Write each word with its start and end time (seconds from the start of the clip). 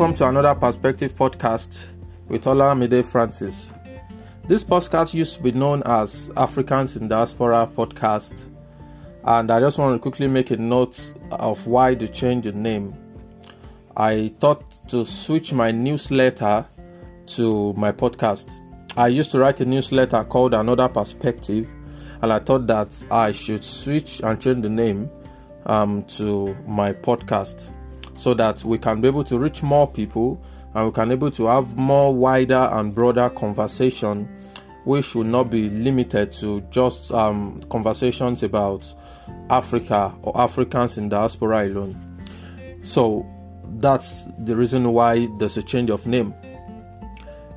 Welcome 0.00 0.16
to 0.16 0.28
another 0.28 0.54
Perspective 0.54 1.14
podcast 1.14 1.84
with 2.26 2.44
Olamide 2.44 3.04
Francis. 3.04 3.70
This 4.48 4.64
podcast 4.64 5.12
used 5.12 5.34
to 5.36 5.42
be 5.42 5.52
known 5.52 5.82
as 5.84 6.30
Africans 6.38 6.96
in 6.96 7.06
Diaspora 7.06 7.70
podcast, 7.76 8.46
and 9.24 9.50
I 9.50 9.60
just 9.60 9.78
want 9.78 9.94
to 9.94 9.98
quickly 9.98 10.26
make 10.26 10.52
a 10.52 10.56
note 10.56 11.12
of 11.32 11.66
why 11.66 11.94
the 11.94 12.08
change 12.08 12.46
in 12.46 12.62
name. 12.62 12.94
I 13.94 14.32
thought 14.40 14.88
to 14.88 15.04
switch 15.04 15.52
my 15.52 15.70
newsletter 15.70 16.66
to 17.36 17.74
my 17.74 17.92
podcast. 17.92 18.62
I 18.96 19.08
used 19.08 19.30
to 19.32 19.38
write 19.38 19.60
a 19.60 19.66
newsletter 19.66 20.24
called 20.24 20.54
Another 20.54 20.88
Perspective, 20.88 21.70
and 22.22 22.32
I 22.32 22.38
thought 22.38 22.66
that 22.68 23.04
I 23.10 23.32
should 23.32 23.62
switch 23.62 24.22
and 24.22 24.40
change 24.40 24.62
the 24.62 24.70
name 24.70 25.10
um, 25.66 26.04
to 26.04 26.56
my 26.66 26.94
podcast 26.94 27.74
so 28.20 28.34
that 28.34 28.62
we 28.64 28.76
can 28.76 29.00
be 29.00 29.08
able 29.08 29.24
to 29.24 29.38
reach 29.38 29.62
more 29.62 29.88
people 29.88 30.38
and 30.74 30.84
we 30.84 30.92
can 30.92 31.10
able 31.10 31.30
to 31.30 31.46
have 31.46 31.74
more 31.76 32.14
wider 32.14 32.68
and 32.72 32.94
broader 32.94 33.30
conversation 33.30 34.28
which 34.84 35.06
should 35.06 35.26
not 35.26 35.44
be 35.44 35.70
limited 35.70 36.30
to 36.30 36.60
just 36.70 37.12
um, 37.12 37.62
conversations 37.70 38.42
about 38.42 38.94
Africa 39.48 40.14
or 40.20 40.38
Africans 40.38 40.98
in 40.98 41.08
diaspora 41.08 41.66
alone. 41.66 41.96
So 42.82 43.26
that's 43.78 44.26
the 44.40 44.54
reason 44.54 44.92
why 44.92 45.26
there's 45.38 45.56
a 45.56 45.62
change 45.62 45.88
of 45.88 46.06
name. 46.06 46.34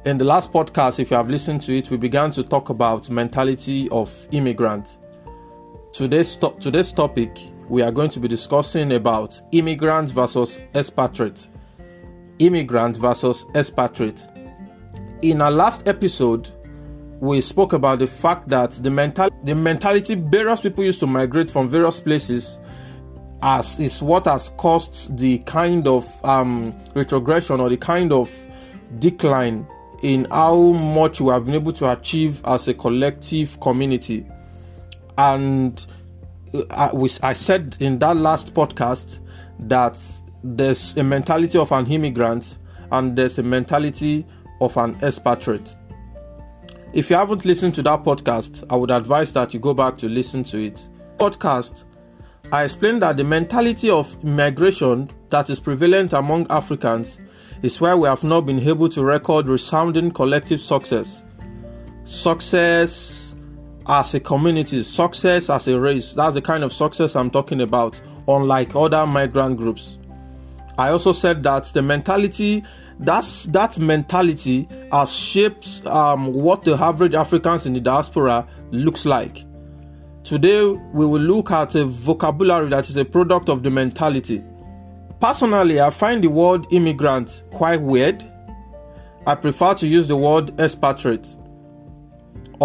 In 0.05 0.17
the 0.17 0.25
last 0.25 0.53
podcast, 0.53 0.97
if 0.99 1.11
you 1.11 1.17
have 1.17 1.29
listened 1.29 1.61
to 1.63 1.77
it, 1.77 1.91
we 1.91 1.97
began 1.97 2.31
to 2.31 2.43
talk 2.43 2.69
about 2.69 3.09
mentality 3.09 3.89
of 3.89 4.27
immigrant. 4.31 4.97
Today's, 5.91 6.37
to- 6.37 6.55
today's 6.61 6.93
topic 6.93 7.37
we 7.73 7.81
are 7.81 7.91
going 7.91 8.09
to 8.11 8.19
be 8.19 8.27
discussing 8.27 8.91
about 8.91 9.41
immigrants 9.51 10.11
versus 10.11 10.59
expatriates. 10.75 11.49
Immigrant 12.37 12.97
versus 12.97 13.47
expatriate. 13.55 14.27
In 15.23 15.41
our 15.41 15.49
last 15.49 15.87
episode, 15.87 16.51
we 17.19 17.41
spoke 17.41 17.73
about 17.73 17.97
the 17.97 18.05
fact 18.05 18.47
that 18.49 18.73
the 18.73 18.91
mental 18.91 19.31
the 19.43 19.55
mentality 19.55 20.13
various 20.13 20.61
people 20.61 20.83
used 20.83 20.99
to 20.99 21.07
migrate 21.07 21.49
from 21.49 21.67
various 21.67 21.99
places 21.99 22.59
as 23.41 23.79
is 23.79 24.03
what 24.03 24.25
has 24.25 24.49
caused 24.57 25.17
the 25.17 25.39
kind 25.39 25.87
of 25.87 26.05
um, 26.23 26.77
retrogression 26.93 27.59
or 27.59 27.69
the 27.69 27.77
kind 27.77 28.13
of 28.13 28.31
decline 28.99 29.65
in 30.03 30.25
how 30.25 30.57
much 30.73 31.21
we 31.21 31.31
have 31.31 31.45
been 31.45 31.55
able 31.55 31.73
to 31.73 31.91
achieve 31.91 32.39
as 32.45 32.67
a 32.67 32.73
collective 32.75 33.59
community 33.61 34.27
and 35.17 35.87
I, 36.69 36.91
I 37.21 37.33
said 37.33 37.77
in 37.79 37.99
that 37.99 38.17
last 38.17 38.53
podcast 38.53 39.19
that 39.59 39.99
there's 40.43 40.95
a 40.97 41.03
mentality 41.03 41.57
of 41.57 41.71
an 41.71 41.87
immigrant 41.87 42.57
and 42.91 43.15
there's 43.15 43.39
a 43.39 43.43
mentality 43.43 44.25
of 44.61 44.75
an 44.77 44.97
expatriate. 45.01 45.75
If 46.93 47.09
you 47.09 47.15
haven't 47.15 47.43
listened 47.43 47.73
to 47.75 47.83
that 47.83 48.03
podcast, 48.03 48.63
I 48.69 48.75
would 48.75 48.91
advise 48.91 49.33
that 49.33 49.53
you 49.53 49.59
go 49.59 49.73
back 49.73 49.97
to 49.97 50.09
listen 50.09 50.43
to 50.45 50.63
it. 50.63 50.87
Podcast, 51.17 51.85
I 52.51 52.65
explained 52.65 53.01
that 53.01 53.17
the 53.17 53.23
mentality 53.23 53.89
of 53.89 54.23
migration 54.23 55.09
that 55.29 55.49
is 55.49 55.59
prevalent 55.59 56.13
among 56.13 56.45
Africans 56.51 57.19
is 57.63 57.81
where 57.81 57.97
we 57.97 58.07
have 58.07 58.23
not 58.23 58.41
been 58.41 58.59
able 58.59 58.89
to 58.89 59.03
record 59.03 59.47
resounding 59.47 60.11
collective 60.11 60.61
success. 60.61 61.23
Success 62.03 63.22
as 63.87 64.13
a 64.13 64.19
community, 64.19 64.83
success 64.83 65.49
as 65.49 65.67
a 65.67 65.79
race. 65.79 66.13
That's 66.13 66.35
the 66.35 66.41
kind 66.41 66.63
of 66.63 66.73
success 66.73 67.15
I'm 67.15 67.29
talking 67.29 67.61
about, 67.61 67.99
unlike 68.27 68.75
other 68.75 69.05
migrant 69.05 69.57
groups. 69.57 69.97
I 70.77 70.89
also 70.89 71.11
said 71.11 71.43
that 71.43 71.65
the 71.65 71.81
mentality 71.81 72.63
that's 72.99 73.45
that 73.45 73.79
mentality 73.79 74.67
has 74.91 75.13
shaped 75.13 75.85
um, 75.85 76.33
what 76.33 76.63
the 76.63 76.75
average 76.75 77.15
Africans 77.15 77.65
in 77.65 77.73
the 77.73 77.81
diaspora 77.81 78.47
looks 78.71 79.05
like. 79.05 79.45
Today, 80.23 80.63
we 80.63 81.05
will 81.05 81.21
look 81.21 81.51
at 81.51 81.75
a 81.75 81.85
vocabulary 81.85 82.69
that 82.69 82.89
is 82.89 82.95
a 82.95 83.03
product 83.03 83.49
of 83.49 83.63
the 83.63 83.69
mentality. 83.69 84.41
Personally, 85.19 85.81
I 85.81 85.89
find 85.89 86.23
the 86.23 86.29
word 86.29 86.65
immigrant 86.71 87.43
quite 87.51 87.81
weird. 87.81 88.23
I 89.25 89.35
prefer 89.35 89.73
to 89.75 89.87
use 89.87 90.07
the 90.07 90.15
word 90.15 90.57
expatriate 90.59 91.35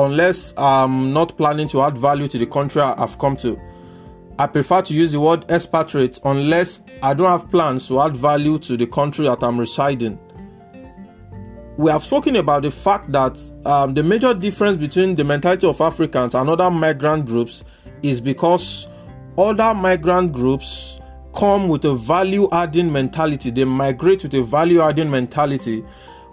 unless 0.04 0.54
I'm 0.56 1.12
not 1.12 1.36
planning 1.36 1.69
to 1.69 1.82
add 1.82 1.98
value 1.98 2.28
to 2.28 2.38
the 2.38 2.47
country 2.47 2.81
I've 2.81 3.19
come 3.19 3.36
to. 3.38 3.60
I 4.38 4.47
prefer 4.47 4.82
to 4.82 4.94
use 4.94 5.12
the 5.12 5.20
word 5.20 5.50
expatriate 5.50 6.20
unless 6.25 6.81
I 7.03 7.14
don't 7.14 7.28
have 7.28 7.50
plans 7.50 7.88
to 7.88 8.00
add 8.00 8.16
value 8.16 8.59
to 8.60 8.76
the 8.76 8.86
country 8.86 9.26
that 9.26 9.42
I'm 9.42 9.59
residing. 9.59 10.19
We 11.76 11.91
have 11.91 12.04
spoken 12.04 12.36
about 12.36 12.62
the 12.62 12.70
fact 12.70 13.10
that 13.12 13.38
um, 13.64 13.94
the 13.94 14.03
major 14.03 14.34
difference 14.34 14.76
between 14.76 15.16
the 15.16 15.25
mentality 15.25 15.66
of 15.66 15.81
Africans 15.81 16.34
and 16.34 16.48
other 16.48 16.70
migrant 16.70 17.26
groups 17.26 17.65
is 18.03 18.20
because 18.20 18.86
other 19.36 19.75
migrant 19.75 20.32
groups 20.32 21.00
come 21.34 21.69
with 21.69 21.84
a 21.84 21.94
value 21.94 22.48
adding 22.53 22.92
mentality, 22.92 23.50
they 23.50 23.65
migrate 23.65 24.22
with 24.22 24.34
a 24.34 24.42
value 24.42 24.80
adding 24.80 25.10
mentality 25.10 25.84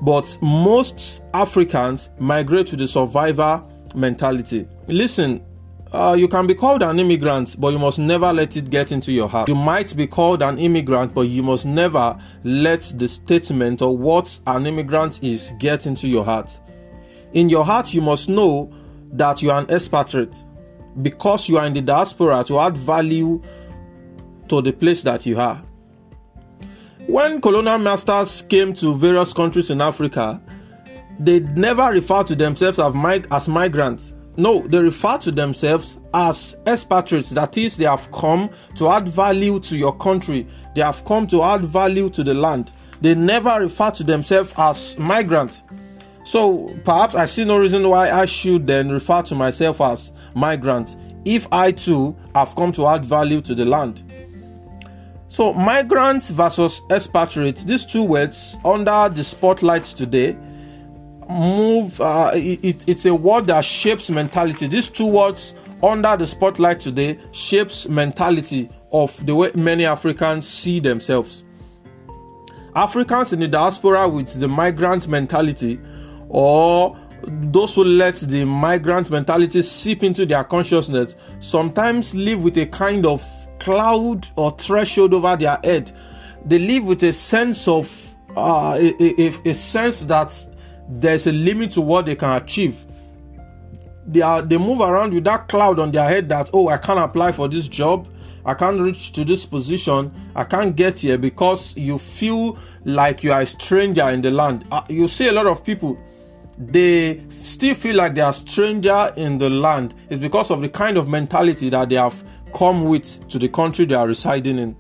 but 0.01 0.37
most 0.41 1.21
Africans 1.33 2.09
migrate 2.19 2.67
to 2.67 2.75
the 2.75 2.87
survivor 2.87 3.63
mentality. 3.95 4.67
Listen, 4.87 5.43
uh, 5.91 6.13
you 6.17 6.27
can 6.27 6.45
be 6.45 6.53
called 6.53 6.83
an 6.83 6.99
immigrant, 6.99 7.59
but 7.59 7.69
you 7.69 7.79
must 7.79 7.99
never 7.99 8.33
let 8.33 8.57
it 8.57 8.69
get 8.69 8.91
into 8.91 9.11
your 9.11 9.29
heart. 9.29 9.47
You 9.47 9.55
might 9.55 9.95
be 9.95 10.07
called 10.07 10.41
an 10.41 10.57
immigrant, 10.57 11.13
but 11.13 11.21
you 11.21 11.41
must 11.41 11.65
never 11.65 12.17
let 12.43 12.81
the 12.95 13.07
statement 13.07 13.81
or 13.81 13.95
what 13.95 14.37
an 14.47 14.65
immigrant 14.65 15.23
is 15.23 15.53
get 15.59 15.87
into 15.87 16.07
your 16.07 16.25
heart. 16.25 16.51
In 17.33 17.49
your 17.49 17.63
heart, 17.63 17.93
you 17.93 18.01
must 18.01 18.27
know 18.27 18.71
that 19.13 19.41
you 19.41 19.51
are 19.51 19.61
an 19.61 19.69
expatriate 19.69 20.43
because 21.01 21.47
you 21.47 21.57
are 21.57 21.65
in 21.65 21.73
the 21.73 21.81
diaspora 21.81 22.43
to 22.45 22.59
add 22.59 22.75
value 22.75 23.41
to 24.49 24.61
the 24.61 24.71
place 24.71 25.01
that 25.03 25.25
you 25.25 25.39
are. 25.39 25.63
When 27.07 27.39
colonial 27.39 27.77
masters 27.77 28.41
came 28.41 28.73
to 28.75 28.95
various 28.95 29.31
countries 29.31 29.69
in 29.69 29.79
Africa, 29.79 30.41
they 31.19 31.39
never 31.39 31.91
referred 31.91 32.27
to 32.27 32.35
themselves 32.35 32.79
as, 32.79 32.93
mig- 32.95 33.27
as 33.31 33.47
migrants. 33.47 34.13
No, 34.37 34.67
they 34.67 34.79
refer 34.79 35.17
to 35.19 35.31
themselves 35.31 35.99
as 36.13 36.57
expatriates. 36.65 37.29
That 37.29 37.57
is, 37.57 37.77
they 37.77 37.85
have 37.85 38.11
come 38.11 38.49
to 38.77 38.89
add 38.89 39.07
value 39.07 39.59
to 39.61 39.77
your 39.77 39.95
country. 39.95 40.47
They 40.73 40.81
have 40.81 41.05
come 41.05 41.27
to 41.27 41.43
add 41.43 41.63
value 41.63 42.09
to 42.09 42.23
the 42.23 42.33
land. 42.33 42.73
They 43.01 43.13
never 43.13 43.59
refer 43.59 43.91
to 43.91 44.03
themselves 44.03 44.53
as 44.57 44.97
migrants. 44.97 45.63
So 46.23 46.75
perhaps 46.85 47.13
I 47.13 47.25
see 47.25 47.45
no 47.45 47.59
reason 47.59 47.87
why 47.87 48.09
I 48.09 48.25
should 48.25 48.65
then 48.65 48.89
refer 48.89 49.21
to 49.21 49.35
myself 49.35 49.79
as 49.79 50.11
migrant 50.33 50.97
if 51.23 51.47
I 51.51 51.71
too 51.71 52.15
have 52.33 52.55
come 52.55 52.71
to 52.73 52.87
add 52.87 53.05
value 53.05 53.41
to 53.41 53.53
the 53.53 53.65
land. 53.65 54.03
So, 55.35 55.51
migrants 55.51 56.29
versus 56.29 56.81
expatriates, 56.89 57.65
these 57.65 57.83
two 57.83 58.03
words 58.03 58.57
under 58.63 59.13
the 59.13 59.21
spotlight 59.21 59.83
today 59.83 60.31
move, 61.29 61.99
uh, 61.99 62.31
it, 62.33 62.87
it's 62.87 63.05
a 63.05 63.13
word 63.13 63.47
that 63.47 63.65
shapes 63.65 64.09
mentality. 64.09 64.67
These 64.67 64.87
two 64.87 65.07
words 65.07 65.53
under 65.83 66.15
the 66.15 66.25
spotlight 66.25 66.79
today 66.79 67.19
shapes 67.33 67.89
mentality 67.89 68.69
of 68.93 69.25
the 69.25 69.35
way 69.35 69.51
many 69.55 69.83
Africans 69.83 70.47
see 70.47 70.79
themselves. 70.79 71.43
Africans 72.73 73.33
in 73.33 73.41
the 73.41 73.49
diaspora 73.49 74.07
with 74.07 74.39
the 74.39 74.47
migrant 74.47 75.09
mentality, 75.09 75.81
or 76.29 76.97
those 77.27 77.75
who 77.75 77.83
let 77.83 78.15
the 78.15 78.45
migrant 78.45 79.11
mentality 79.11 79.63
seep 79.63 80.01
into 80.01 80.25
their 80.25 80.45
consciousness, 80.45 81.17
sometimes 81.41 82.15
live 82.15 82.41
with 82.41 82.57
a 82.57 82.67
kind 82.67 83.05
of 83.05 83.21
cloud 83.59 84.27
or 84.35 84.51
threshold 84.51 85.13
over 85.13 85.35
their 85.35 85.59
head. 85.63 85.91
They 86.45 86.59
live 86.59 86.85
with 86.85 87.03
a 87.03 87.13
sense 87.13 87.67
of 87.67 87.89
uh, 88.35 88.77
a, 88.79 89.21
a, 89.21 89.49
a 89.49 89.53
sense 89.53 90.01
that 90.05 90.45
there's 90.87 91.27
a 91.27 91.31
limit 91.31 91.71
to 91.71 91.81
what 91.81 92.05
they 92.05 92.15
can 92.15 92.31
achieve. 92.41 92.85
They 94.07 94.21
are 94.21 94.41
they 94.41 94.57
move 94.57 94.81
around 94.81 95.13
with 95.13 95.23
that 95.23 95.47
cloud 95.47 95.79
on 95.79 95.91
their 95.91 96.07
head 96.07 96.29
that 96.29 96.49
oh 96.53 96.67
I 96.67 96.77
can't 96.77 96.99
apply 96.99 97.31
for 97.31 97.47
this 97.47 97.67
job, 97.67 98.07
I 98.45 98.53
can't 98.53 98.79
reach 98.79 99.11
to 99.13 99.25
this 99.25 99.45
position, 99.45 100.11
I 100.35 100.43
can't 100.43 100.75
get 100.75 100.99
here 100.99 101.17
because 101.17 101.75
you 101.75 101.97
feel 101.97 102.59
like 102.83 103.23
you 103.23 103.31
are 103.31 103.41
a 103.41 103.45
stranger 103.45 104.07
in 104.09 104.21
the 104.21 104.29
land. 104.29 104.67
Uh, 104.71 104.83
you 104.89 105.07
see 105.07 105.27
a 105.27 105.31
lot 105.31 105.47
of 105.47 105.63
people 105.63 105.97
they 106.57 107.21
still 107.43 107.75
feel 107.75 107.95
like 107.95 108.15
they 108.15 108.21
are 108.21 108.33
stranger 108.33 109.11
in 109.17 109.37
the 109.37 109.49
land 109.49 109.93
is 110.09 110.19
because 110.19 110.51
of 110.51 110.61
the 110.61 110.69
kind 110.69 110.97
of 110.97 111.07
mentality 111.07 111.69
that 111.69 111.89
they 111.89 111.95
have 111.95 112.23
come 112.55 112.85
with 112.85 113.27
to 113.27 113.37
the 113.37 113.49
country 113.49 113.85
they 113.85 113.95
are 113.95 114.07
residing 114.07 114.57
in. 114.57 114.75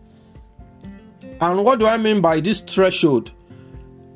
And 1.41 1.63
what 1.63 1.79
do 1.79 1.85
I 1.85 1.97
mean 1.97 2.21
by 2.21 2.39
this 2.39 2.61
threshold? 2.61 3.33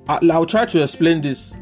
I'll 0.07 0.45
try 0.45 0.65
to 0.65 0.81
explain 0.81 1.21
this. 1.21 1.53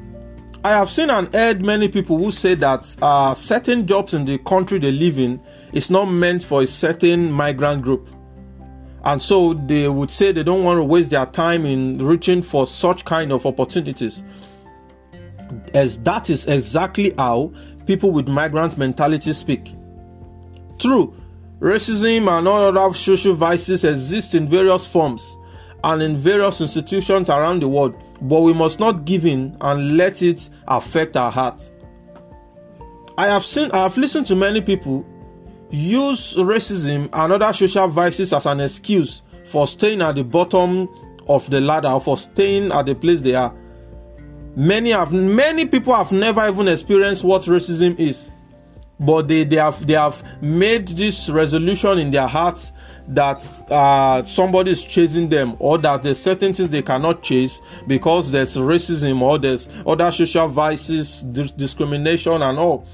I 0.64 0.72
have 0.72 0.90
seen 0.92 1.10
and 1.10 1.34
heard 1.34 1.62
many 1.62 1.90
people 1.90 2.18
who 2.18 2.32
say 2.32 2.56
that 2.56 2.96
uh, 3.02 3.34
certain 3.34 3.88
jobs 3.88 4.14
in 4.14 4.26
the 4.26 4.38
country 4.40 4.80
they 4.80 4.92
live 4.92 5.18
in 5.18 5.42
is 5.74 5.90
not 5.90 6.06
meant 6.06 6.44
for 6.44 6.62
a 6.62 6.68
certain 6.68 7.32
migrant 7.32 7.82
group. 7.82 8.10
And 9.04 9.22
so 9.22 9.54
they 9.54 9.88
would 9.90 10.12
say 10.12 10.32
they 10.32 10.44
don't 10.44 10.64
want 10.64 10.78
to 10.78 10.84
waste 10.84 11.10
their 11.10 11.26
time 11.26 11.66
in 11.66 11.98
reaching 11.98 12.42
for 12.42 12.68
such 12.68 13.06
kind 13.06 13.32
of 13.32 13.46
opportunities. 13.46 14.24
As 15.74 16.00
that 16.00 16.30
is 16.30 16.46
exactly 16.46 17.14
how 17.18 17.54
people 17.86 18.12
with 18.12 18.28
migrant 18.28 18.78
mentality 18.78 19.34
speak. 19.34 19.74
True, 20.80 21.16
racism 21.60 22.28
and 22.30 22.48
other 22.48 22.94
social 22.94 23.34
vices 23.34 23.84
exist 23.84 24.36
in 24.36 24.48
various 24.48 24.88
forms 24.88 25.38
and 25.84 26.02
in 26.02 26.18
various 26.18 26.62
institutions 26.62 27.30
around 27.30 27.62
the 27.62 27.68
world, 27.68 27.98
but 28.22 28.42
we 28.42 28.54
must 28.54 28.80
not 28.80 29.06
give 29.06 29.26
in 29.26 29.56
and 29.62 29.98
let 29.98 30.22
it 30.22 30.50
affect 30.68 31.16
our 31.16 31.32
heart. 31.32 31.72
I 33.18 33.28
have 33.28 33.44
seen 33.44 33.72
I 33.72 33.84
have 33.84 33.98
listened 33.98 34.28
to 34.28 34.36
many 34.36 34.62
people 34.62 35.06
use 35.70 36.36
racism 36.36 37.10
and 37.12 37.34
other 37.34 37.52
social 37.54 37.88
vices 37.88 38.32
as 38.34 38.46
an 38.46 38.60
excuse 38.60 39.22
for 39.46 39.68
staying 39.68 40.02
at 40.02 40.16
the 40.16 40.24
bottom 40.24 40.88
of 41.28 41.50
the 41.50 41.60
ladder 41.60 41.90
or 41.90 42.02
for 42.02 42.18
staying 42.18 42.72
at 42.72 42.86
the 42.86 42.96
place 42.96 43.22
they 43.22 43.34
are. 43.34 43.54
Many 44.56 44.92
have 44.92 45.14
many 45.14 45.66
people 45.66 45.94
have 45.94 46.12
never 46.12 46.48
even 46.48 46.68
experienced 46.68 47.24
what 47.24 47.44
racism 47.44 47.98
is. 48.00 48.32
But 49.00 49.28
they, 49.28 49.44
they 49.44 49.58
have 49.58 49.86
they 49.86 49.94
have 49.94 50.24
made 50.42 50.88
this 50.88 51.30
resolution 51.30 52.00
in 52.00 52.12
their 52.12 52.28
hearts 52.28 52.72
that 53.10 53.42
uh, 53.72 54.24
somebody 54.24 54.72
is 54.72 54.84
chasing 54.84 55.30
them 55.30 55.56
or 55.60 55.78
that 55.78 56.04
there's 56.04 56.20
certain 56.20 56.54
things 56.54 56.70
they 56.70 56.82
cannot 56.82 57.24
chase 57.24 57.62
because 57.88 58.32
there's 58.32 58.58
racism 58.58 59.22
or 59.22 59.38
there's 59.38 59.70
other 59.86 60.12
social 60.12 60.48
vices, 60.48 61.22
discrimination 61.22 62.42
and 62.42 62.60
all. 62.60 62.88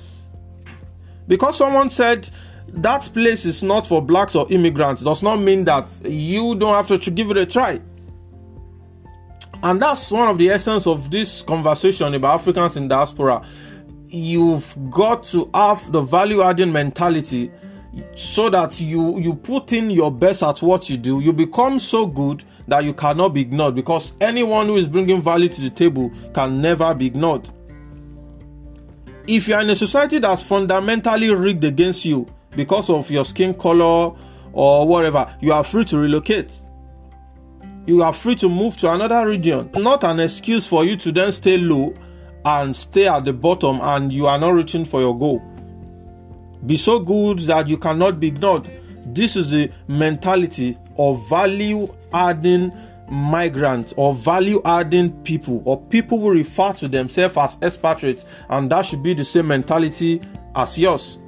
Because 1.28 1.58
someone 1.58 1.90
said 1.90 2.30
that 2.68 3.10
place 3.14 3.46
is 3.46 3.64
not 3.64 3.88
for 3.88 4.02
blacks 4.02 4.36
or 4.36 4.46
immigrants 4.52 5.02
does 5.02 5.24
not 5.24 5.38
mean 5.38 5.64
that 5.66 5.90
you 6.04 6.56
don't 6.56 6.76
have 6.76 7.02
to 7.02 7.12
give 7.12 7.32
it 7.32 7.38
a 7.38 7.46
try. 7.46 7.82
And 9.64 9.82
that's 9.82 10.12
one 10.12 10.28
of 10.28 10.38
the 10.38 10.50
essence 10.50 10.86
of 10.86 11.10
this 11.10 11.42
conversation 11.42 12.14
about 12.14 12.42
Africans 12.42 12.76
in 12.76 12.90
diaspora. 12.90 13.46
You've 14.16 14.76
got 14.92 15.24
to 15.26 15.50
have 15.56 15.92
the 15.92 16.02
value 16.02 16.44
adding 16.44 16.72
mentality 16.72 17.52
so 18.16 18.50
that 18.50 18.80
you 18.80 19.20
you 19.20 19.34
put 19.34 19.74
in 19.74 19.90
your 19.90 20.12
best 20.12 20.44
at 20.44 20.62
what 20.64 20.90
you 20.90 20.98
do 20.98 21.20
you 21.20 21.32
become 21.32 21.78
so 21.78 22.08
good 22.08 22.44
that 22.68 22.84
you 22.84 22.92
cannot 22.92 23.30
be 23.30 23.42
ignored 23.42 23.76
because 23.76 24.14
anyone 24.20 24.66
who 24.66 24.78
is 24.78 24.88
bringing 24.88 25.22
value 25.22 25.48
to 25.48 25.62
the 25.62 25.70
table 25.70 26.12
can 26.34 26.60
never 26.60 26.92
be 26.96 27.06
ignored 27.06 27.48
if 29.28 29.48
you 29.48 29.56
are 29.56 29.62
in 29.62 29.70
a 29.70 29.76
society 29.76 30.20
that's 30.20 30.42
fundamentally 30.42 31.30
rigged 31.30 31.64
against 31.64 32.04
you 32.04 32.28
because 32.56 32.90
of 32.90 33.10
your 33.10 33.26
skin 33.26 33.54
color 33.54 34.14
or 34.52 34.88
whatever, 34.88 35.36
you 35.40 35.54
are 35.54 35.64
free 35.64 35.86
to 35.86 35.98
relocate. 35.98 36.54
You 37.86 38.04
are 38.04 38.14
free 38.14 38.36
to 38.36 38.50
move 38.50 38.78
to 38.78 38.92
another 38.92 39.28
region. 39.28 39.70
Not 39.76 40.04
an 40.04 40.20
excuse 40.20 40.68
for 40.68 40.86
you 40.86 40.96
to 40.98 41.12
then 41.12 41.32
stay 41.32 41.58
low 41.58 41.94
and 42.46 42.76
stay 42.76 43.08
at 43.08 43.26
the 43.26 43.34
bottom 43.34 43.80
and 43.82 44.12
you 44.12 44.28
are 44.28 44.40
not 44.40 44.52
reaching 44.52 44.86
for 44.86 45.02
your 45.02 45.18
goal. 45.18 45.42
Be 46.66 46.78
so 46.78 47.00
good 47.00 47.40
that 47.40 47.68
you 47.68 47.78
cannot 47.78 48.20
be 48.20 48.28
ignored. 48.28 48.70
This 49.08 49.36
is 49.36 49.52
the 49.52 49.72
mentality 49.88 50.78
of 50.98 51.28
value 51.28 51.94
adding 52.14 52.72
migrants 53.10 53.94
or 53.98 54.14
value 54.16 54.62
adding 54.64 55.12
people 55.24 55.62
or 55.66 55.82
people 55.88 56.20
who 56.20 56.32
refer 56.32 56.74
to 56.74 56.88
themselves 56.88 57.38
as 57.38 57.58
expatriates, 57.62 58.26
and 58.50 58.72
that 58.72 58.84
should 58.84 59.04
be 59.04 59.14
the 59.14 59.24
same 59.24 59.48
mentality 59.48 60.22
as 60.56 60.80
yours. 60.80 61.20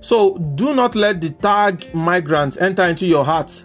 So 0.00 0.38
do 0.38 0.74
not 0.74 0.94
let 0.94 1.20
the 1.20 1.30
tag 1.30 1.92
migrants 1.92 2.56
enter 2.56 2.84
into 2.84 3.06
your 3.06 3.24
heart 3.24 3.64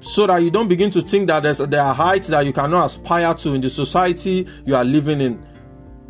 so 0.00 0.26
that 0.26 0.38
you 0.38 0.50
don't 0.50 0.68
begin 0.68 0.90
to 0.90 1.02
think 1.02 1.26
that 1.26 1.42
there 1.42 1.82
are 1.82 1.94
heights 1.94 2.28
that 2.28 2.46
you 2.46 2.52
cannot 2.52 2.86
aspire 2.86 3.34
to 3.34 3.54
in 3.54 3.60
the 3.60 3.68
society 3.68 4.46
you 4.64 4.76
are 4.76 4.84
living 4.84 5.20
in. 5.20 5.44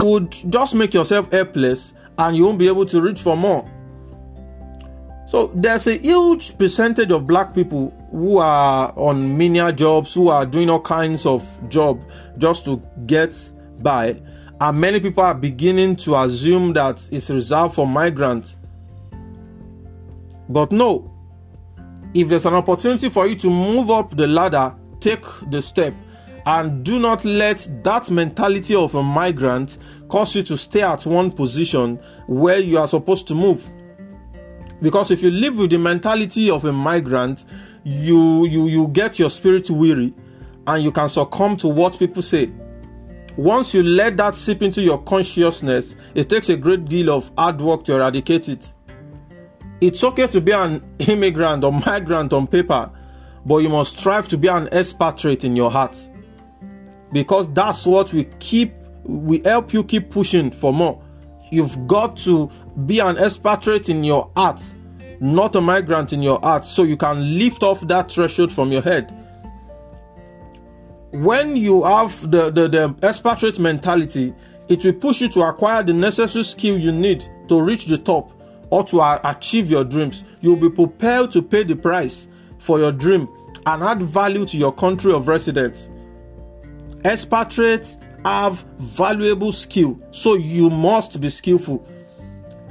Would 0.07 0.31
just 0.31 0.75
make 0.77 0.95
yourself 0.95 1.33
helpless 1.33 1.93
and 2.17 2.37
you 2.37 2.45
won't 2.45 2.59
be 2.59 2.69
able 2.69 2.87
to 2.87 3.01
reach 3.01 3.21
for 3.21 3.37
more. 3.37 3.69
So 5.27 5.51
there's 5.53 5.89
a 5.89 5.97
huge 5.99 6.57
percentage 6.57 7.11
of 7.11 7.27
black 7.27 7.53
people 7.53 7.93
who 8.13 8.39
are 8.39 8.93
on 8.97 9.37
menial 9.37 9.73
jobs, 9.73 10.15
who 10.15 10.29
are 10.29 10.47
doing 10.47 10.71
all 10.71 10.81
kinds 10.81 11.27
of 11.27 11.43
job 11.69 12.01
just 12.39 12.65
to 12.67 12.81
get 13.07 13.35
by, 13.83 14.21
and 14.61 14.81
many 14.81 15.01
people 15.01 15.25
are 15.25 15.35
beginning 15.35 15.97
to 15.97 16.17
assume 16.17 16.73
that 16.75 17.09
it's 17.11 17.29
reserved 17.29 17.75
for 17.75 17.87
migrants. 17.89 18.57
But 20.49 20.71
no, 20.71 21.13
if 22.15 22.29
there's 22.29 22.47
an 22.47 22.55
opportunity 22.55 23.09
for 23.09 23.27
you 23.27 23.35
to 23.35 23.51
move 23.51 23.91
up 23.91 24.17
the 24.17 24.29
ladder, 24.29 24.73
take 25.01 25.25
the 25.51 25.61
step 25.61 25.93
and 26.47 26.85
do 26.85 27.01
not 27.01 27.25
let 27.25 27.69
that 27.83 28.09
mentality 28.09 28.75
of 28.75 28.95
a 28.95 29.03
migrant 29.03 29.79
cause 30.09 30.37
you 30.37 30.45
to 30.45 30.57
stay 30.57 30.83
at 30.83 31.05
one 31.05 31.31
position 31.31 31.97
where 32.29 32.61
you 32.61 32.79
are 32.79 32.87
supposed 32.87 33.27
to 33.27 33.35
move. 33.35 33.69
Because 34.81 35.11
if 35.11 35.23
you 35.23 35.31
live 35.31 35.59
with 35.59 35.71
the 35.71 35.79
mentality 35.79 36.49
of 36.51 36.65
a 36.65 36.73
migrant, 36.73 37.45
you 37.83 38.47
you 38.47 38.67
you 38.69 38.89
get 38.89 39.19
your 39.19 39.31
spirit 39.31 39.69
weary 39.71 40.15
and 40.67 40.83
you 40.83 40.93
can 40.93 41.09
succumb 41.09 41.57
to 41.57 41.69
what 41.69 41.99
people 41.99 42.23
say. 42.23 42.51
Once 43.37 43.75
you 43.75 43.83
let 43.83 44.17
that 44.17 44.37
seep 44.37 44.63
into 44.63 44.81
your 44.83 45.03
consciousness, 45.03 45.97
it 46.15 46.29
takes 46.31 46.49
a 46.49 46.57
great 46.57 46.85
deal 46.87 47.11
of 47.11 47.31
hard 47.37 47.61
work 47.61 47.85
to 47.85 47.95
eradicate 47.95 48.49
it. 48.49 48.73
It's 49.81 50.03
okay 50.05 50.27
to 50.29 50.41
be 50.41 50.53
an 50.53 50.83
immigrant 51.01 51.65
or 51.65 51.73
migrant 51.73 52.33
on 52.33 52.47
paper, 52.47 52.91
but 53.45 53.59
you 53.59 53.69
must 53.69 53.99
strive 53.99 54.29
to 54.29 54.39
be 54.39 54.49
an 54.49 54.69
expatriate 54.69 55.45
in 55.45 55.57
your 55.57 55.71
heart. 55.71 55.97
Because 57.13 57.53
that's 57.53 57.87
what 57.87 58.13
we 58.13 58.25
keep, 58.41 58.75
we 59.05 59.41
help 59.45 59.73
you 59.73 59.85
keep 59.85 60.11
pushing 60.11 60.51
for 60.51 60.73
more. 60.73 61.03
You've 61.51 61.87
got 61.87 62.17
to 62.19 62.51
be 62.87 62.99
an 62.99 63.17
expatriate 63.19 63.89
in 63.89 64.03
your 64.03 64.31
heart, 64.37 64.61
not 65.21 65.55
a 65.55 65.61
migrant 65.61 66.13
in 66.13 66.23
your 66.23 66.41
heart, 66.41 66.65
so 66.65 66.83
you 66.83 66.97
can 66.97 67.39
lift 67.39 67.63
off 67.63 67.81
that 67.83 68.11
threshold 68.11 68.53
from 68.53 68.73
your 68.73 68.83
head. 68.83 69.15
When 71.13 71.57
you 71.57 71.85
have 71.85 72.31
the, 72.31 72.51
the, 72.51 72.69
the 72.69 72.97
expatriate 73.03 73.59
mentality, 73.59 74.35
it 74.69 74.85
will 74.85 74.93
push 74.95 75.21
you 75.21 75.29
to 75.29 75.43
acquire 75.43 75.83
the 75.83 75.95
necessary 75.95 76.45
skill 76.45 76.79
you 76.79 76.91
need 76.91 77.25
to 77.49 77.63
reach 77.63 77.87
the 77.87 77.97
top 77.97 78.33
or 78.71 78.85
to 78.85 79.21
achieve 79.29 79.71
your 79.71 79.85
dreams, 79.85 80.25
you'll 80.41 80.57
be 80.57 80.71
prepared 80.71 81.31
to 81.33 81.43
pay 81.43 81.63
the 81.63 81.77
price 81.77 82.29
for 82.59 82.79
your 82.79 82.93
dream 82.93 83.29
and 83.67 83.83
add 83.83 84.03
value 84.03 84.45
to 84.47 84.57
your 84.57 84.73
country 84.73 85.13
of 85.13 85.29
residence. 85.29 85.91
Expatriates 87.07 87.97
have 88.25 88.65
valuable 88.79 89.53
skill, 89.53 90.01
so 90.11 90.35
you 90.35 90.69
must 90.69 91.21
be 91.21 91.29
skillful. 91.29 91.87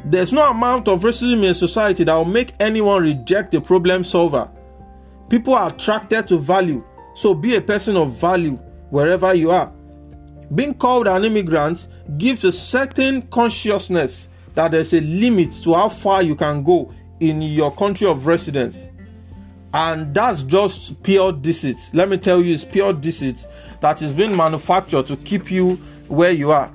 There's 0.03 0.33
no 0.33 0.49
amount 0.49 0.89
of 0.89 1.03
racism 1.03 1.45
in 1.45 1.53
society 1.53 2.03
that 2.03 2.13
will 2.13 2.25
make 2.25 2.51
anyone 2.59 3.01
reject 3.01 3.53
a 3.53 3.61
problem 3.61 4.03
solver. 4.03 4.49
People 5.29 5.53
are 5.53 5.69
attracted 5.69 6.27
to 6.27 6.37
value, 6.37 6.83
so 7.15 7.33
be 7.33 7.55
a 7.55 7.61
person 7.61 7.95
of 7.95 8.11
value 8.17 8.59
wherever 8.89 9.33
you 9.33 9.51
are. 9.51 9.71
Being 10.53 10.73
called 10.73 11.07
an 11.07 11.23
immigrant 11.23 11.87
gives 12.17 12.43
a 12.43 12.51
certain 12.51 13.21
consciousness 13.29 14.27
that 14.53 14.71
there's 14.71 14.93
a 14.93 14.99
limit 14.99 15.53
to 15.63 15.73
how 15.75 15.87
far 15.87 16.21
you 16.21 16.35
can 16.35 16.61
go 16.61 16.93
in 17.21 17.41
your 17.41 17.73
country 17.73 18.05
of 18.05 18.27
residence. 18.27 18.89
And 19.75 20.13
that's 20.13 20.41
just 20.43 21.03
pure 21.03 21.33
deceit. 21.33 21.89
Let 21.91 22.07
me 22.07 22.15
tell 22.15 22.41
you, 22.41 22.53
it's 22.53 22.63
pure 22.63 22.93
deceit 22.93 23.45
that 23.81 24.01
is 24.01 24.13
being 24.13 24.33
manufactured 24.33 25.05
to 25.07 25.17
keep 25.17 25.51
you 25.51 25.75
where 26.07 26.31
you 26.31 26.51
are. 26.51 26.71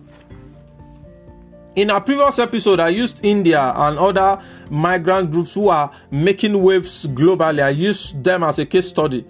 In 1.77 1.89
a 1.89 1.99
previous 1.99 2.39
episode, 2.39 2.79
I 2.79 2.91
used 2.91 3.25
India 3.25 3.73
and 3.75 3.99
other 3.99 4.43
migrant 4.69 5.31
groups 5.31 5.55
who 5.55 5.71
are 5.71 5.91
making 6.11 6.63
waves 6.63 7.07
globally. 7.07 7.63
I 7.63 7.71
used 7.71 8.23
them 8.23 8.43
as 8.43 8.59
a 8.59 8.67
case 8.67 8.89
study. 8.89 9.25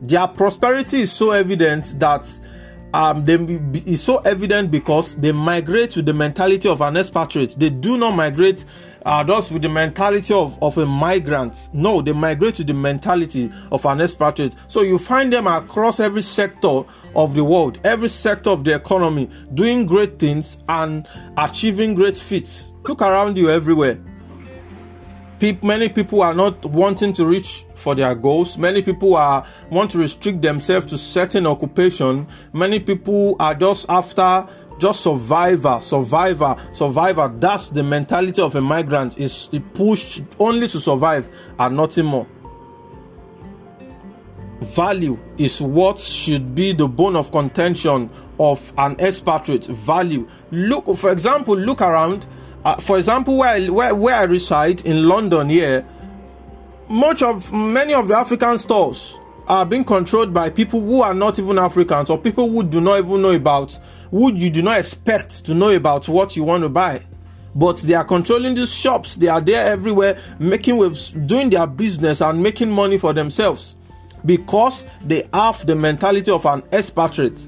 Their 0.00 0.26
prosperity 0.26 1.02
is 1.02 1.12
so 1.12 1.32
evident 1.32 2.00
that 2.00 2.26
um, 2.94 3.24
they 3.24 3.34
is 3.90 4.02
so 4.02 4.18
evident 4.18 4.70
because 4.70 5.14
they 5.16 5.32
migrate 5.32 5.96
with 5.96 6.06
the 6.06 6.14
mentality 6.14 6.68
of 6.68 6.80
an 6.80 6.96
expatriate. 6.96 7.56
They 7.58 7.70
do 7.70 7.98
not 7.98 8.14
migrate 8.16 8.64
uh, 9.04 9.24
just 9.24 9.52
with 9.52 9.62
the 9.62 9.68
mentality 9.68 10.34
of, 10.34 10.62
of 10.62 10.78
a 10.78 10.86
migrant. 10.86 11.68
No, 11.72 12.02
they 12.02 12.12
migrate 12.12 12.58
with 12.58 12.66
the 12.66 12.74
mentality 12.74 13.52
of 13.72 13.84
an 13.86 14.00
expatriate. 14.00 14.54
So 14.68 14.82
you 14.82 14.98
find 14.98 15.32
them 15.32 15.46
across 15.46 16.00
every 16.00 16.22
sector 16.22 16.82
of 17.14 17.34
the 17.34 17.44
world, 17.44 17.80
every 17.84 18.08
sector 18.08 18.50
of 18.50 18.64
the 18.64 18.74
economy, 18.74 19.30
doing 19.54 19.86
great 19.86 20.18
things 20.18 20.58
and 20.68 21.08
achieving 21.36 21.94
great 21.94 22.16
feats. 22.16 22.72
Look 22.84 23.02
around 23.02 23.36
you 23.36 23.50
everywhere 23.50 23.98
many 25.62 25.88
people 25.88 26.22
are 26.22 26.34
not 26.34 26.64
wanting 26.66 27.12
to 27.14 27.26
reach 27.26 27.64
for 27.74 27.94
their 27.94 28.14
goals. 28.14 28.58
Many 28.58 28.82
people 28.82 29.16
are 29.16 29.46
want 29.70 29.90
to 29.92 29.98
restrict 29.98 30.42
themselves 30.42 30.86
to 30.86 30.98
certain 30.98 31.46
occupation. 31.46 32.26
Many 32.52 32.80
people 32.80 33.36
are 33.38 33.54
just 33.54 33.86
after 33.88 34.48
just 34.78 35.00
survivor 35.02 35.78
survivor 35.80 36.56
survivor. 36.72 37.32
That's 37.38 37.70
the 37.70 37.82
mentality 37.82 38.40
of 38.40 38.54
a 38.54 38.60
migrant 38.60 39.18
is 39.18 39.48
pushed 39.74 40.22
only 40.38 40.68
to 40.68 40.80
survive 40.80 41.28
and 41.58 41.76
nothing 41.76 42.06
more. 42.06 42.26
Value 44.60 45.16
is 45.36 45.60
what 45.60 46.00
should 46.00 46.52
be 46.52 46.72
the 46.72 46.88
bone 46.88 47.14
of 47.14 47.30
contention 47.30 48.10
of 48.40 48.72
an 48.76 48.96
expatriate. 48.98 49.66
Value. 49.66 50.28
Look 50.50 50.96
for 50.96 51.12
example 51.12 51.56
look 51.56 51.80
around 51.80 52.26
uh, 52.64 52.76
for 52.76 52.98
example 52.98 53.36
where 53.36 53.48
I, 53.48 53.68
where, 53.68 53.94
where 53.94 54.14
I 54.14 54.24
reside 54.24 54.84
in 54.84 55.08
london 55.08 55.48
here 55.48 55.86
much 56.88 57.22
of 57.22 57.52
many 57.52 57.94
of 57.94 58.08
the 58.08 58.16
african 58.16 58.58
stores 58.58 59.18
are 59.46 59.64
being 59.64 59.84
controlled 59.84 60.34
by 60.34 60.50
people 60.50 60.80
who 60.80 61.02
are 61.02 61.14
not 61.14 61.38
even 61.38 61.58
africans 61.58 62.10
or 62.10 62.18
people 62.18 62.48
who 62.50 62.62
do 62.62 62.80
not 62.80 62.98
even 62.98 63.22
know 63.22 63.30
about 63.30 63.78
who 64.10 64.32
you 64.32 64.50
do 64.50 64.62
not 64.62 64.78
expect 64.78 65.44
to 65.44 65.54
know 65.54 65.70
about 65.70 66.08
what 66.08 66.36
you 66.36 66.44
want 66.44 66.62
to 66.62 66.68
buy 66.68 67.02
but 67.54 67.78
they 67.78 67.94
are 67.94 68.04
controlling 68.04 68.54
these 68.54 68.72
shops 68.72 69.16
they 69.16 69.28
are 69.28 69.40
there 69.40 69.66
everywhere 69.66 70.18
making 70.38 70.76
waves 70.76 71.12
doing 71.26 71.50
their 71.50 71.66
business 71.66 72.20
and 72.20 72.42
making 72.42 72.70
money 72.70 72.98
for 72.98 73.12
themselves 73.12 73.76
because 74.24 74.84
they 75.04 75.28
have 75.32 75.66
the 75.66 75.74
mentality 75.76 76.30
of 76.30 76.44
an 76.46 76.62
expatriate. 76.72 77.47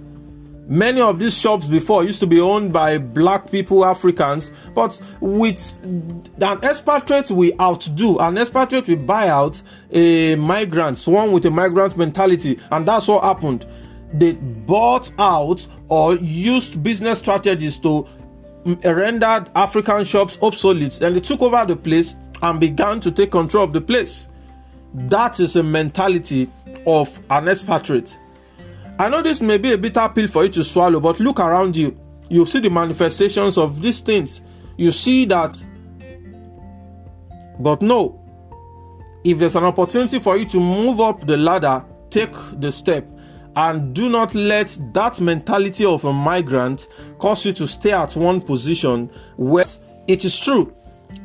Many 0.71 1.01
of 1.01 1.19
these 1.19 1.37
shops 1.37 1.67
before 1.67 2.05
used 2.05 2.21
to 2.21 2.29
be 2.29 2.41
owned 2.41 2.73
by 2.73 2.97
black 2.97 3.51
people, 3.51 3.85
Africans, 3.85 4.53
but 4.73 5.01
with 5.21 5.81
an 5.83 6.61
expatriate 6.63 7.29
we 7.29 7.53
outdo, 7.61 8.19
an 8.19 8.39
expatriate 8.39 8.87
we 8.87 8.95
buy 8.95 9.27
out 9.27 9.61
a 9.91 10.37
migrant, 10.37 11.03
one 11.09 11.33
with 11.33 11.45
a 11.47 11.51
migrant 11.51 11.97
mentality, 11.97 12.57
and 12.71 12.87
that's 12.87 13.09
what 13.09 13.25
happened. 13.25 13.67
They 14.13 14.35
bought 14.35 15.11
out 15.19 15.67
or 15.89 16.15
used 16.15 16.81
business 16.85 17.19
strategies 17.19 17.77
to 17.81 18.07
render 18.85 19.45
African 19.57 20.05
shops 20.05 20.39
obsolete, 20.41 21.01
and 21.01 21.17
they 21.17 21.21
took 21.21 21.43
over 21.43 21.67
the 21.67 21.75
place 21.75 22.15
and 22.43 22.61
began 22.61 23.01
to 23.01 23.11
take 23.11 23.33
control 23.33 23.65
of 23.65 23.73
the 23.73 23.81
place. 23.81 24.29
That 24.95 25.41
is 25.41 25.57
a 25.57 25.65
mentality 25.65 26.49
of 26.87 27.19
an 27.29 27.49
expatriate. 27.49 28.20
I 28.99 29.09
know 29.09 29.23
this 29.23 29.41
may 29.41 29.59
be 29.59 29.73
a 29.73 29.79
bitter 29.79 30.09
pill 30.09 30.29
for 30.29 30.45
you 30.45 30.51
to 30.51 30.65
swallow, 30.65 31.01
but 31.01 31.21
look 31.21 31.41
around 31.41 31.77
you. 31.77 31.99
You 32.29 32.47
see 32.47 32.61
the 32.61 32.71
manifestations 32.71 33.59
of 33.59 33.83
these 33.83 34.01
things. 34.01 34.43
You 34.77 34.93
see 34.93 35.25
that. 35.27 35.57
But 37.59 37.83
no, 37.83 38.21
if 39.25 39.39
there's 39.39 39.57
an 39.57 39.65
opportunity 39.65 40.19
for 40.19 40.37
you 40.37 40.47
to 40.47 40.61
move 40.61 41.01
up 41.01 41.27
the 41.27 41.37
ladder, 41.37 41.85
take 42.11 42.35
the 42.61 42.73
step 42.73 43.07
and 43.57 43.95
do 43.95 44.09
not 44.09 44.35
let 44.35 44.77
that 44.93 45.21
mentality 45.21 45.85
of 45.85 46.05
a 46.05 46.13
migrant 46.13 46.89
cause 47.19 47.45
you 47.45 47.53
to 47.53 47.67
stay 47.67 47.93
at 47.93 48.15
one 48.17 48.41
position 48.41 49.11
where 49.37 49.65
it 50.07 50.25
is 50.25 50.39
true 50.39 50.75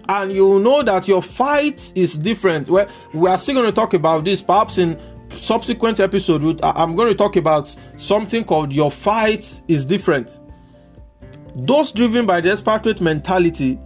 and 0.09 0.31
you 0.31 0.59
know 0.59 0.81
that 0.81 1.07
your 1.07 1.21
fight 1.21 1.91
is 1.95 2.17
different 2.17 2.69
well 2.69 2.87
we 3.13 3.29
are 3.29 3.37
still 3.37 3.55
going 3.55 3.65
to 3.65 3.71
talk 3.71 3.93
about 3.93 4.25
this 4.25 4.41
perhaps 4.41 4.77
in 4.77 4.99
subsequent 5.35 5.99
episode, 5.99 6.59
I'm 6.63 6.95
going 6.95 7.09
to 7.09 7.15
talk 7.15 7.35
about 7.35 7.75
something 7.97 8.43
called 8.43 8.73
Your 8.73 8.91
Fight 8.91 9.61
is 9.67 9.85
Different. 9.85 10.41
Those 11.55 11.91
driven 11.91 12.25
by 12.25 12.41
the 12.41 12.51
expatriate 12.51 13.01
mentality 13.01 13.79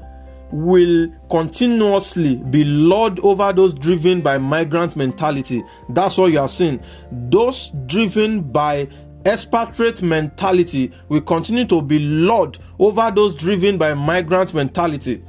will 0.52 1.08
continuously 1.30 2.38
be 2.38 2.64
lord 2.66 3.20
over 3.20 3.54
those 3.54 3.74
driven 3.74 4.22
by 4.22 4.38
migrant 4.38 4.96
mentality. 4.96 5.64
That's 5.90 6.18
what 6.18 6.32
you 6.32 6.40
are 6.40 6.50
seeing. 6.50 6.84
Those 7.12 7.72
driven 7.86 8.42
by 8.42 8.88
expatriate 9.26 10.02
mentality 10.02 10.92
will 11.10 11.22
continue 11.22 11.66
to 11.66 11.82
be 11.82 12.00
lord 12.00 12.58
over 12.80 13.12
those 13.14 13.36
driven 13.36 13.78
by 13.78 13.94
migrant 13.94 14.54
mentality. 14.54 15.24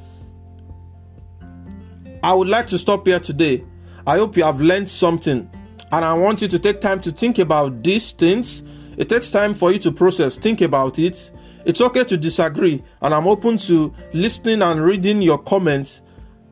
I 2.22 2.32
would 2.32 2.48
like 2.48 2.66
to 2.68 2.78
stop 2.78 3.06
here 3.06 3.20
today. 3.20 3.64
I 4.06 4.16
hope 4.16 4.36
you 4.36 4.44
have 4.44 4.60
learned 4.60 4.88
something 4.88 5.50
and 5.92 6.04
I 6.04 6.14
want 6.14 6.42
you 6.42 6.48
to 6.48 6.58
take 6.58 6.80
time 6.80 7.00
to 7.00 7.10
think 7.10 7.38
about 7.38 7.82
these 7.82 8.12
things. 8.12 8.62
It 8.96 9.08
takes 9.08 9.30
time 9.30 9.54
for 9.54 9.72
you 9.72 9.78
to 9.80 9.92
process, 9.92 10.36
think 10.36 10.60
about 10.60 10.98
it. 10.98 11.30
It's 11.64 11.80
okay 11.80 12.04
to 12.04 12.16
disagree, 12.16 12.82
and 13.02 13.14
I'm 13.14 13.26
open 13.26 13.58
to 13.58 13.94
listening 14.12 14.62
and 14.62 14.82
reading 14.82 15.20
your 15.20 15.38
comments. 15.38 16.02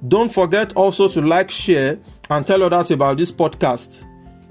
Don't 0.07 0.33
forget 0.33 0.75
also 0.75 1.09
to 1.09 1.21
like, 1.21 1.51
share, 1.51 1.99
and 2.31 2.47
tell 2.47 2.63
others 2.63 2.91
about 2.91 3.19
this 3.19 3.33
podcast. 3.33 4.05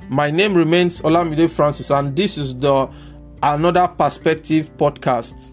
My 0.10 0.32
name 0.32 0.56
remains 0.56 1.02
Olamide 1.02 1.50
Francis, 1.50 1.92
and 1.92 2.16
this 2.16 2.38
is 2.38 2.56
the 2.56 2.90
Another 3.44 3.88
Perspective 3.88 4.76
podcast. 4.78 5.50